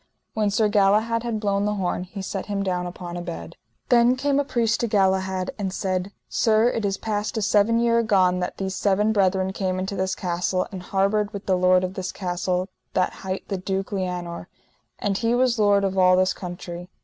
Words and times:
When 0.33 0.49
Sir 0.49 0.67
Galahad 0.67 1.21
had 1.21 1.39
blown 1.39 1.65
the 1.65 1.75
horn 1.75 2.05
he 2.05 2.23
set 2.23 2.47
him 2.47 2.63
down 2.63 2.87
upon 2.87 3.15
a 3.17 3.21
bed. 3.21 3.55
Then 3.89 4.15
came 4.15 4.39
a 4.39 4.43
priest 4.43 4.79
to 4.79 4.87
Galahad, 4.87 5.51
and 5.59 5.71
said: 5.71 6.11
Sir, 6.27 6.69
it 6.69 6.85
is 6.85 6.97
past 6.97 7.37
a 7.37 7.41
seven 7.43 7.77
year 7.79 7.99
agone 7.99 8.39
that 8.39 8.57
these 8.57 8.75
seven 8.75 9.13
brethren 9.13 9.53
came 9.53 9.77
into 9.77 9.95
this 9.95 10.15
castle, 10.15 10.65
and 10.71 10.81
harboured 10.81 11.31
with 11.33 11.45
the 11.45 11.55
lord 11.55 11.83
of 11.83 11.93
this 11.93 12.11
castle 12.11 12.67
that 12.93 13.13
hight 13.21 13.47
the 13.49 13.57
Duke 13.57 13.91
Lianour, 13.91 14.47
and 14.97 15.19
he 15.19 15.35
was 15.35 15.59
lord 15.59 15.83
of 15.83 15.95
all 15.95 16.15
this 16.17 16.33
country. 16.33 16.89